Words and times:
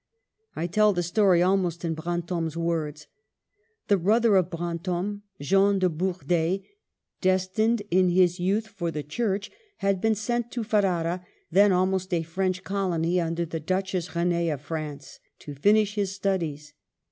I 0.55 0.65
tell 0.65 0.93
the 0.93 1.03
story 1.03 1.43
almost 1.43 1.85
in 1.85 1.93
Brantome's 1.93 2.57
words. 2.57 3.05
The 3.87 3.97
brother 3.97 4.35
of 4.35 4.49
Brantome, 4.49 5.21
Jean 5.39 5.77
de 5.77 5.89
Bourdeille, 5.89 6.63
destined 7.21 7.83
in 7.91 8.09
his 8.09 8.39
youth 8.39 8.65
for 8.65 8.89
the 8.89 9.03
Church, 9.03 9.51
had 9.77 10.01
been 10.01 10.15
sent 10.15 10.49
to 10.53 10.63
Ferrara, 10.63 11.23
then 11.51 11.71
almost 11.71 12.11
a 12.15 12.23
French 12.23 12.63
colony 12.63 13.21
under 13.21 13.45
the 13.45 13.59
Duchess 13.59 14.15
Renee 14.15 14.49
of 14.49 14.61
France, 14.61 15.19
to 15.37 15.53
finish 15.53 15.93
his 15.93 16.11
studies. 16.11 16.73